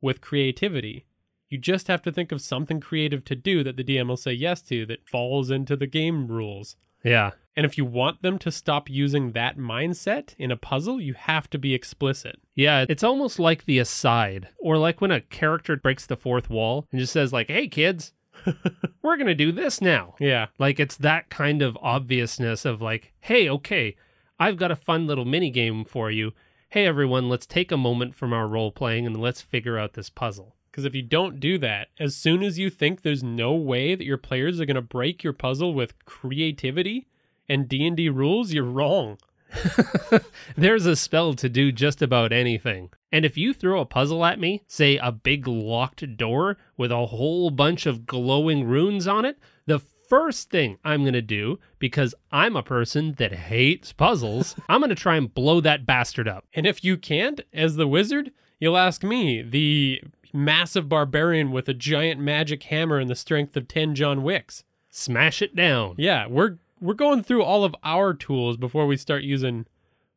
[0.00, 1.04] with creativity.
[1.50, 4.32] You just have to think of something creative to do that the DM will say
[4.32, 6.76] yes to that falls into the game rules.
[7.04, 7.32] Yeah.
[7.56, 11.50] And if you want them to stop using that mindset in a puzzle, you have
[11.50, 12.40] to be explicit.
[12.54, 16.86] Yeah, it's almost like the aside, or like when a character breaks the fourth wall
[16.90, 18.12] and just says, like, hey, kids,
[19.02, 20.14] we're going to do this now.
[20.18, 20.46] Yeah.
[20.58, 23.96] Like, it's that kind of obviousness of, like, hey, okay,
[24.40, 26.32] I've got a fun little mini game for you.
[26.70, 30.08] Hey, everyone, let's take a moment from our role playing and let's figure out this
[30.08, 30.56] puzzle.
[30.70, 34.06] Because if you don't do that, as soon as you think there's no way that
[34.06, 37.08] your players are going to break your puzzle with creativity
[37.48, 39.18] and D&D rules, you're wrong.
[40.56, 42.90] There's a spell to do just about anything.
[43.10, 47.06] And if you throw a puzzle at me, say a big locked door with a
[47.06, 52.14] whole bunch of glowing runes on it, the first thing I'm going to do, because
[52.30, 56.46] I'm a person that hates puzzles, I'm going to try and blow that bastard up.
[56.54, 60.02] And if you can't, as the wizard, you'll ask me, the
[60.32, 64.64] massive barbarian with a giant magic hammer and the strength of 10 John Wicks.
[64.90, 65.94] Smash it down.
[65.96, 69.66] Yeah, we're we're going through all of our tools before we start using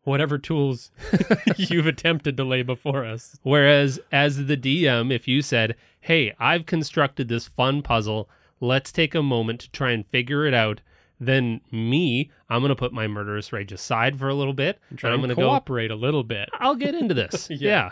[0.03, 0.91] whatever tools
[1.57, 3.37] you've attempted to lay before us.
[3.43, 9.13] Whereas, as the DM, if you said, Hey, I've constructed this fun puzzle, let's take
[9.13, 10.81] a moment to try and figure it out,
[11.19, 14.79] then me, I'm going to put my murderous rage aside for a little bit.
[14.97, 16.49] Try and I'm going to go, cooperate a little bit.
[16.59, 17.47] I'll get into this.
[17.49, 17.57] Yeah.
[17.59, 17.89] yeah.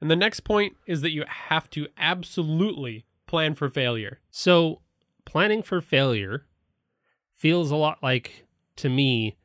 [0.00, 4.20] And the next point is that you have to absolutely plan for failure.
[4.30, 4.82] So,
[5.24, 6.44] planning for failure
[7.36, 8.46] feels a lot like,
[8.76, 9.36] to me,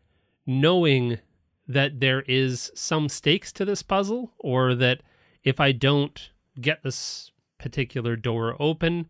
[0.45, 1.19] knowing
[1.67, 5.01] that there is some stakes to this puzzle, or that
[5.43, 9.09] if I don't get this particular door open,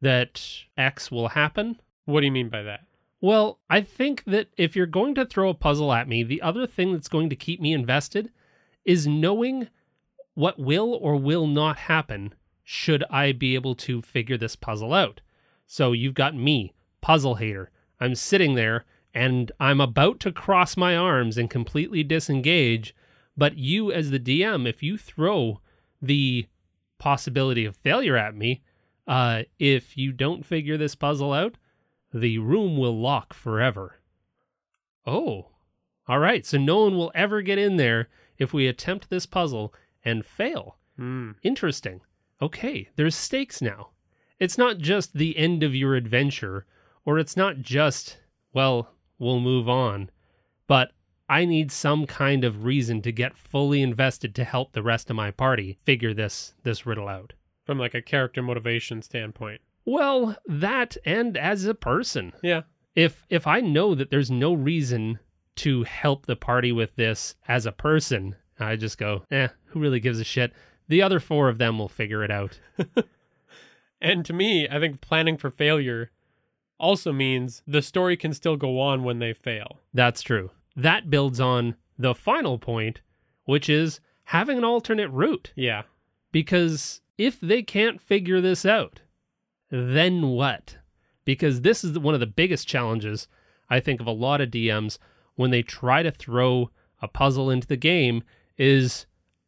[0.00, 0.42] that
[0.76, 1.80] X will happen.
[2.04, 2.80] What do you mean by that?
[3.20, 6.66] Well, I think that if you're going to throw a puzzle at me, the other
[6.66, 8.30] thing that's going to keep me invested
[8.84, 9.68] is knowing
[10.34, 15.22] what will or will not happen should I be able to figure this puzzle out.
[15.66, 17.70] So you've got me, puzzle hater.
[18.00, 22.94] I'm sitting there and I'm about to cross my arms and completely disengage.
[23.36, 25.60] But you, as the DM, if you throw
[26.00, 26.46] the
[26.98, 28.62] possibility of failure at me,
[29.06, 31.56] uh, if you don't figure this puzzle out,
[32.12, 33.96] the room will lock forever.
[35.06, 35.48] Oh,
[36.08, 36.44] all right.
[36.44, 40.76] So no one will ever get in there if we attempt this puzzle and fail.
[40.96, 41.32] Hmm.
[41.42, 42.00] Interesting.
[42.42, 43.90] Okay, there's stakes now.
[44.38, 46.66] It's not just the end of your adventure,
[47.04, 48.18] or it's not just,
[48.52, 50.10] well, we'll move on,
[50.66, 50.92] but
[51.28, 55.16] I need some kind of reason to get fully invested to help the rest of
[55.16, 57.32] my party figure this this riddle out.
[57.64, 59.60] From like a character motivation standpoint.
[59.86, 62.32] Well, that and as a person.
[62.42, 62.62] Yeah.
[62.94, 65.18] If if I know that there's no reason
[65.56, 70.00] to help the party with this as a person, I just go, eh, who really
[70.00, 70.52] gives a shit?
[70.88, 72.60] The other four of them will figure it out.
[74.04, 76.10] And to me, I think planning for failure
[76.78, 79.80] also means the story can still go on when they fail.
[79.92, 80.50] That's true.
[80.76, 83.00] That builds on the final point,
[83.44, 85.52] which is having an alternate route.
[85.54, 85.82] Yeah.
[86.32, 89.00] Because if they can't figure this out,
[89.70, 90.78] then what?
[91.24, 93.28] Because this is one of the biggest challenges,
[93.70, 94.98] I think, of a lot of DMs
[95.36, 98.22] when they try to throw a puzzle into the game
[98.56, 99.06] is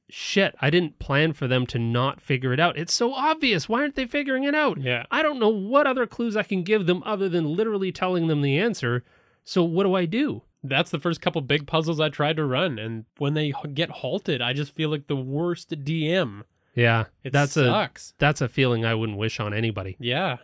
[0.08, 2.76] shit, I didn't plan for them to not figure it out.
[2.78, 3.68] It's so obvious.
[3.68, 4.80] Why aren't they figuring it out?
[4.80, 5.04] Yeah.
[5.10, 8.42] I don't know what other clues I can give them other than literally telling them
[8.42, 9.04] the answer.
[9.44, 10.42] So what do I do?
[10.62, 12.78] That's the first couple big puzzles I tried to run.
[12.78, 16.42] And when they get halted, I just feel like the worst DM.
[16.74, 18.10] Yeah, It that's sucks.
[18.10, 19.96] a that's a feeling I wouldn't wish on anybody.
[19.98, 20.36] Yeah.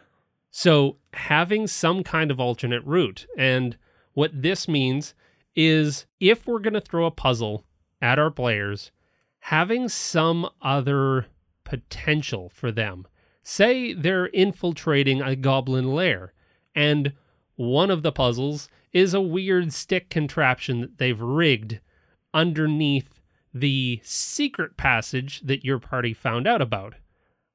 [0.51, 3.27] So, having some kind of alternate route.
[3.37, 3.77] And
[4.15, 5.15] what this means
[5.57, 7.65] is if we're going to throw a puzzle
[8.01, 8.93] at our players,
[9.47, 11.27] having some other
[11.65, 13.07] potential for them.
[13.43, 16.33] Say they're infiltrating a goblin lair,
[16.75, 17.13] and
[17.57, 21.81] one of the puzzles is a weird stick contraption that they've rigged
[22.33, 23.21] underneath
[23.53, 26.95] the secret passage that your party found out about.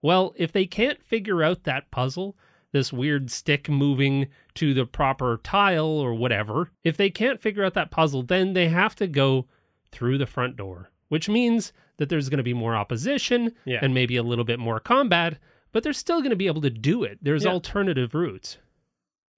[0.02, 2.36] Well, if they can't figure out that puzzle,
[2.74, 6.70] this weird stick moving to the proper tile or whatever.
[6.84, 9.48] If they can't figure out that puzzle, then they have to go
[9.92, 13.80] through the front door, which means that there's going to be more opposition Yeah.
[13.82, 15.38] and maybe a little bit more combat,
[15.72, 17.20] but they're still going to be able to do it.
[17.22, 17.52] There's Yeah.
[17.52, 18.58] alternative routes.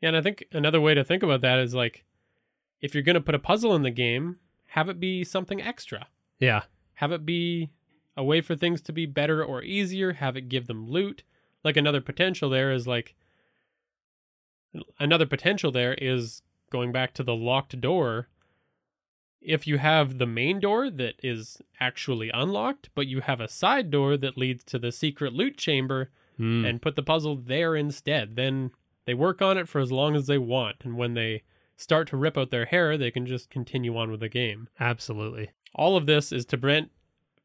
[0.02, 2.04] Yeah, and I think another way to think about that is like
[2.82, 6.08] if you're going to put a puzzle in the game, have it be something extra.
[6.40, 6.64] Yeah.
[6.96, 7.70] Have it be
[8.16, 11.24] a way for things to be better or easier, have it give them loot.
[11.64, 13.16] Like another potential there is like
[15.00, 18.28] another potential there is going back to the locked door.
[19.42, 23.90] If you have the main door that is actually unlocked, but you have a side
[23.90, 26.64] door that leads to the secret loot chamber, Hmm.
[26.64, 28.38] and put the puzzle there instead.
[28.38, 28.72] Then
[29.06, 31.44] they work on it for as long as they want, and when they
[31.76, 34.70] start to rip out their hair, they can just continue on with the game.
[34.80, 35.50] Absolutely.
[35.76, 36.92] All of this is to prevent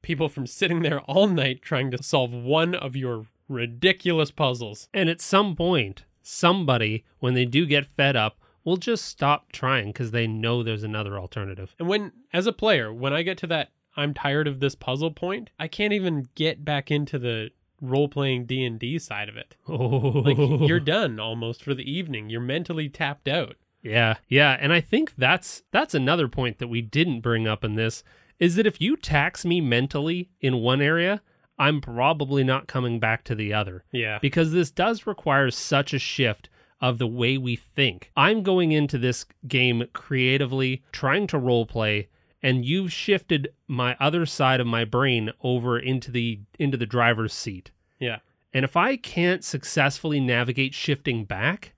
[0.03, 4.89] people from sitting there all night trying to solve one of your ridiculous puzzles.
[4.95, 9.89] And at some point, somebody, when they do get fed up, will just stop trying
[9.89, 11.75] because they know there's another alternative.
[11.79, 15.13] And when, as a player, when I get to that I'm tired of this puzzle
[15.13, 17.51] point, I can't even get back into the
[17.81, 19.57] role-playing D&D side of it.
[19.69, 20.37] Oh, Like
[20.69, 22.31] you're done almost for the evening.
[22.31, 23.57] You're mentally tapped out.
[23.83, 27.75] Yeah, yeah, and I think that's that's another point that we didn't bring up in
[27.75, 28.03] this
[28.39, 31.21] is that if you tax me mentally in one area,
[31.59, 34.19] I'm probably not coming back to the other Yeah.
[34.21, 36.49] because this does require such a shift
[36.81, 38.11] of the way we think.
[38.17, 42.09] I'm going into this game creatively, trying to role play,
[42.43, 47.33] and you've shifted my other side of my brain over into the into the driver's
[47.33, 47.71] seat.
[47.99, 48.19] Yeah.
[48.53, 51.75] And if I can't successfully navigate shifting back,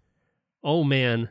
[0.62, 1.30] oh man,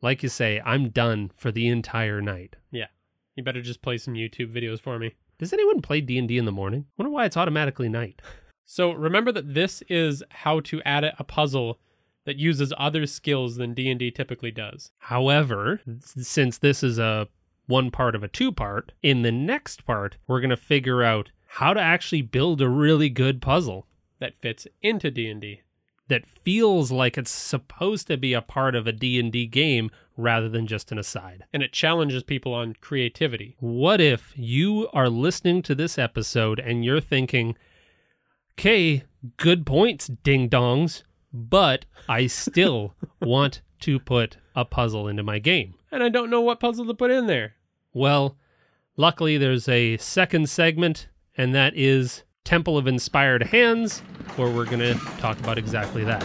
[0.00, 2.56] like you say, I'm done for the entire night.
[2.70, 2.86] Yeah.
[3.34, 5.14] You better just play some YouTube videos for me.
[5.38, 6.86] Does anyone play D&D in the morning?
[6.96, 8.22] Wonder why it's automatically night.
[8.64, 11.78] So remember that this is how to add a puzzle
[12.26, 14.90] that uses other skills than D&D typically does.
[14.98, 17.28] However, since this is a
[17.66, 21.30] one part of a two part, in the next part, we're going to figure out
[21.46, 23.86] how to actually build a really good puzzle
[24.18, 25.62] That fits into D&D.
[26.08, 30.66] that feels like it's supposed to be a part of a D&D game rather than
[30.66, 31.44] just an aside.
[31.52, 33.56] And it challenges people on creativity.
[33.58, 37.56] What if you are listening to this episode and you're thinking,
[38.54, 39.02] okay,
[39.36, 41.02] good points, ding dongs,
[41.36, 45.74] but I still want to put a puzzle into my game?
[45.92, 47.54] And I don't know what puzzle to put in there.
[47.92, 48.36] Well,
[48.96, 54.00] luckily there's a second segment, and that is Temple of Inspired Hands,
[54.36, 56.24] where we're going to talk about exactly that.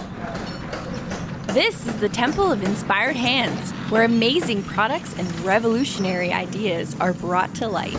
[1.47, 7.53] This is the Temple of Inspired Hands, where amazing products and revolutionary ideas are brought
[7.55, 7.97] to light.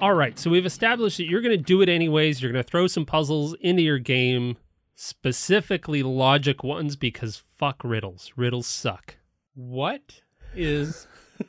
[0.00, 2.42] All right, so we've established that you're going to do it anyways.
[2.42, 4.56] You're going to throw some puzzles into your game,
[4.96, 8.32] specifically logic ones, because fuck riddles.
[8.36, 9.16] Riddles suck.
[9.54, 10.20] What
[10.54, 11.06] is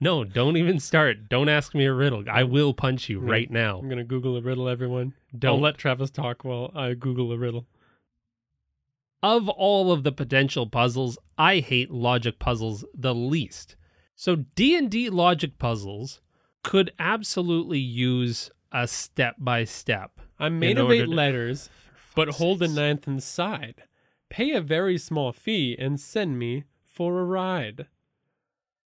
[0.00, 1.28] No, don't even start.
[1.28, 2.24] Don't ask me a riddle.
[2.30, 3.78] I will punch you right now.
[3.78, 5.14] I'm going to Google a riddle everyone.
[5.32, 5.40] Don't.
[5.40, 7.66] Don't let Travis talk while I Google a riddle.
[9.22, 13.76] Of all of the potential puzzles, I hate logic puzzles the least.
[14.16, 16.20] So D&D logic puzzles
[16.62, 20.20] could absolutely use a step by step.
[20.38, 21.70] I'm made of eight to- letters,
[22.14, 23.82] but hold a ninth inside.
[24.28, 27.86] Pay a very small fee and send me for a ride.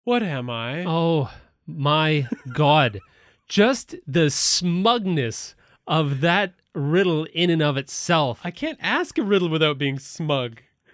[0.03, 0.83] What am I?
[0.85, 1.31] Oh
[1.65, 2.99] my god.
[3.47, 8.39] Just the smugness of that riddle in and of itself.
[8.43, 10.61] I can't ask a riddle without being smug.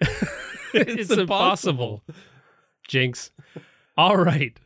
[0.74, 2.02] it's, impossible.
[2.86, 3.30] Jinx.
[3.96, 4.58] All right.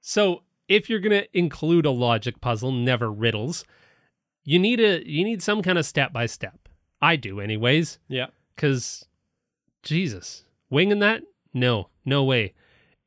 [0.00, 3.64] So if you're gonna include a logic puzzle, never riddles,
[4.44, 6.68] you need a you need some kind of step by step.
[7.00, 8.26] I do, anyways, Yeah.
[8.54, 9.06] because
[9.82, 11.22] Jesus, winging that?
[11.52, 12.54] No, no way.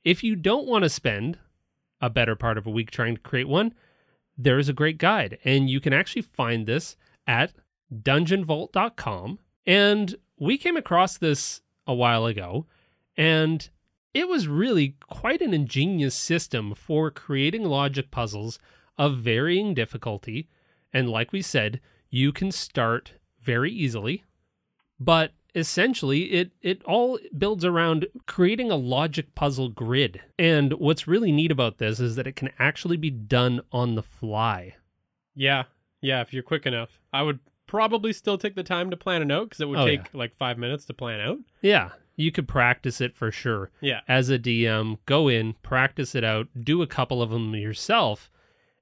[0.04, 1.38] If you don't want to spend
[2.02, 3.74] a better part of a week trying to create one,
[4.38, 6.96] there is a great guide, and you can actually find this
[7.28, 7.54] at
[7.94, 9.40] dungeonvault.com.
[9.66, 12.66] And we came across this a while ago,
[13.18, 13.70] and
[14.14, 18.60] it was really quite an ingenious system for creating logic puzzles
[18.98, 20.48] of varying difficulty.
[20.94, 21.80] And like we said,
[22.10, 24.24] you can start very easily,
[25.00, 30.22] but essentially it it all builds around creating a logic puzzle grid.
[30.38, 34.04] And what's really neat about this is that it can actually be done on the
[34.04, 34.76] fly.
[35.36, 35.64] Yeah.
[36.02, 37.00] Yeah, if you're quick enough.
[37.12, 39.86] I would probably still take the time to plan it out because it would Oh,
[39.86, 40.10] take yeah.
[40.20, 41.38] like five minutes to plan out.
[41.62, 41.90] Yeah,
[42.20, 43.72] you could practice it for sure.
[43.82, 44.02] Yeah.
[44.08, 48.30] As a DM, go in, practice it out, do a couple of them yourself,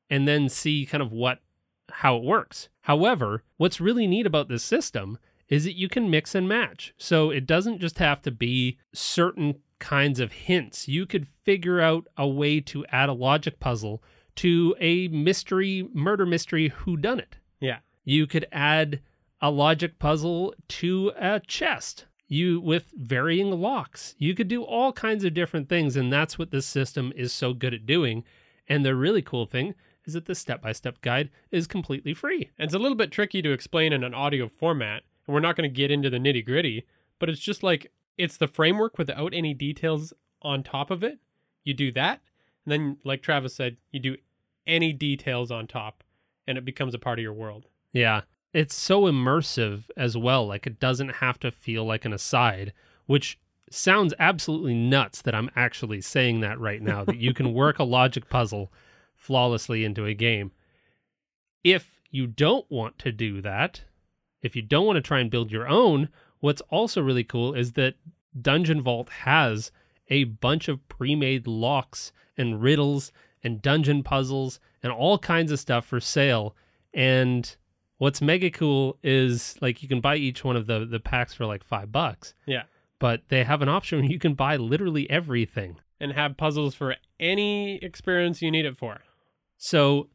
[0.10, 1.40] and then see kind of what
[1.90, 2.70] how it works.
[2.82, 5.18] However, what's really neat about this system
[5.48, 6.94] is that you can mix and match.
[6.98, 10.88] So it doesn't just have to be certain kinds of hints.
[10.88, 14.04] You could figure out a way to add a logic puzzle
[14.38, 17.38] to a mystery, murder mystery who whodunit.
[17.60, 17.78] Yeah.
[18.04, 19.00] You could add
[19.42, 22.06] a logic puzzle to a chest.
[22.28, 24.16] You with varying locks.
[24.18, 27.54] You could do all kinds of different things, and that's what this system is so
[27.54, 28.24] good at doing.
[28.68, 29.76] And the really cool thing
[30.06, 32.50] is that the step-by-step guide is completely free.
[32.58, 35.56] And it's a little bit tricky to explain in an audio format, and we're not
[35.56, 36.86] going to get into the nitty gritty,
[37.20, 41.20] but it's just like it's the framework without any details on top of it.
[41.64, 42.22] You do that,
[42.66, 44.18] and then, like Travis said, you do
[44.66, 46.04] any details on top,
[46.46, 47.68] and it becomes a part of your world.
[47.94, 48.22] Yeah.
[48.58, 50.48] It's so immersive as well.
[50.48, 52.74] Like it doesn't have to feel like an aside,
[53.06, 53.38] which
[53.70, 57.84] sounds absolutely nuts that I'm actually saying that right now that you can work a
[57.98, 58.74] logic puzzle
[59.16, 60.54] flawlessly into a game.
[61.64, 63.84] If you don't want to do that,
[64.42, 67.74] if you don't want to try and build your own, what's also really cool is
[67.74, 67.94] that
[68.42, 69.72] Dungeon Vault has
[70.08, 73.12] a bunch of pre made locks and riddles
[73.44, 76.56] and dungeon puzzles and all kinds of stuff for sale.
[76.92, 77.56] And
[77.98, 81.46] what's mega cool is like you can buy each one of the, the packs for
[81.46, 82.64] like five bucks, Yeah.
[83.00, 85.78] but they have an option where you can buy literally everything.
[86.00, 89.00] And have puzzles for any experience you need it for.
[89.58, 90.10] So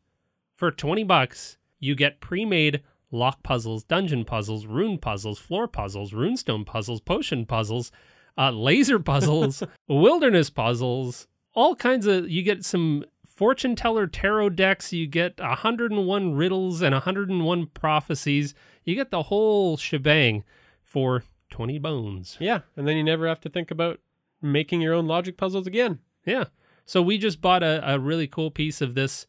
[0.57, 6.65] for 20 bucks, you get pre-made lock puzzles, dungeon puzzles, rune puzzles, floor puzzles, runestone
[6.65, 7.91] puzzles, potion puzzles,
[8.39, 13.05] uh, laser puzzles, wilderness puzzles, all kinds of you get some
[13.35, 18.55] fortune teller tarot decks, you get 101 riddles and 101 prophecies.
[18.85, 20.45] You get the whole shebang
[20.83, 22.37] for 20 bones.
[22.41, 22.61] Yeah.
[22.77, 24.01] And then you never have to think about
[24.41, 26.01] making your own logic puzzles again.
[26.25, 26.45] Yeah.
[26.85, 29.27] So we just bought a, a really cool piece of this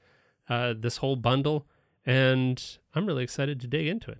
[0.50, 1.66] uh, this whole bundle,
[2.06, 4.20] and I'm really excited to dig into it.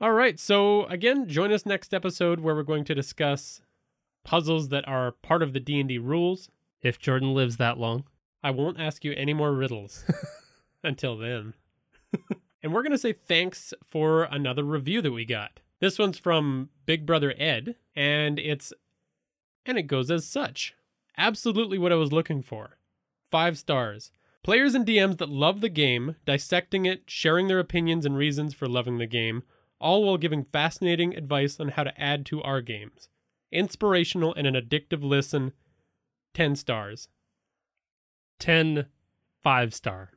[0.00, 0.38] All right.
[0.38, 3.60] So again, join us next episode where we're going to discuss
[4.22, 6.48] puzzles that are part of the D&D rules.
[6.82, 8.04] If Jordan lives that long.
[8.44, 10.04] I won't ask you any more riddles
[10.84, 11.54] until then.
[12.62, 15.60] and we're going to say thanks for another review that we got.
[15.80, 18.72] This one's from Big Brother Ed, and it's
[19.64, 20.74] and it goes as such.
[21.16, 22.76] Absolutely what I was looking for.
[23.30, 24.12] 5 stars.
[24.42, 28.68] Players and DMs that love the game, dissecting it, sharing their opinions and reasons for
[28.68, 29.42] loving the game,
[29.80, 33.08] all while giving fascinating advice on how to add to our games.
[33.50, 35.52] Inspirational and an addictive listen.
[36.34, 37.08] 10 stars.
[38.38, 38.86] 10
[39.42, 40.10] five star.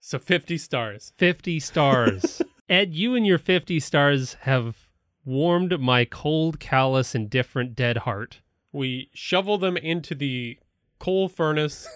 [0.00, 1.12] So 50 stars.
[1.16, 2.40] 50 stars.
[2.68, 4.88] Ed, you and your 50 stars have
[5.24, 8.40] warmed my cold, callous, indifferent dead heart.
[8.72, 10.58] We shovel them into the
[10.98, 11.88] coal furnace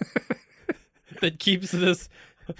[1.21, 2.09] that keeps this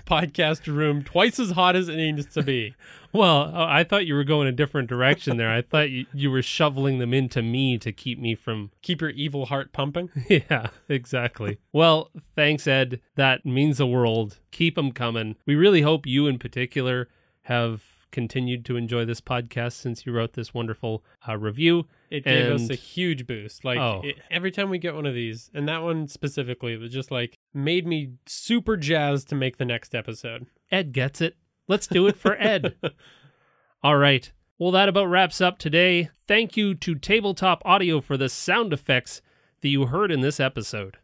[0.07, 2.75] podcast room twice as hot as it needs to be.
[3.23, 5.51] Well, oh, I thought you were going a different direction there.
[5.51, 8.71] I thought you, you were shoveling them into me to keep me from.
[8.81, 10.09] Keep your evil heart pumping.
[10.29, 11.59] Yeah, exactly.
[11.73, 13.01] well, thanks, Ed.
[13.17, 14.39] That means the world.
[14.51, 15.37] Keep them coming.
[15.47, 17.09] We really hope you, in particular,
[17.43, 17.83] have
[18.13, 21.87] continued to enjoy this podcast since you wrote this wonderful uh, review.
[22.11, 23.65] It gave us a huge boost.
[23.65, 24.03] Like Oh.
[24.05, 27.11] it, every time we get one of these, and that one specifically, it was just
[27.11, 30.47] like made me super jazzed to make the next episode.
[30.71, 31.37] Ed gets it.
[31.73, 32.75] Let's do it for Ed.
[33.83, 34.31] All right.
[34.59, 36.11] Well, that about wraps up today.
[36.29, 39.23] Thank you to Tabletop Audio for the sound effects
[39.63, 40.99] that you heard in this episode.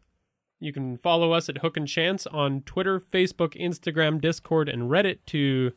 [0.59, 5.17] You can follow us at Hook and Chance on Twitter, Facebook, Instagram, Discord, and Reddit
[5.25, 5.71] to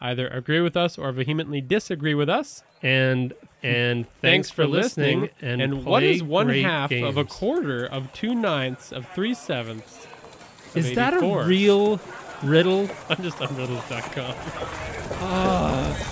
[0.00, 2.64] either agree with us or vehemently disagree with us.
[2.82, 5.30] And and thanks, for listening.
[5.40, 10.04] And, what is one half of a quarter of two ninths of three sevenths?
[10.70, 12.00] of Is that a real
[12.42, 12.88] riddle?
[13.08, 14.34] I'm just on riddles.com.
[15.24, 16.08] Ah.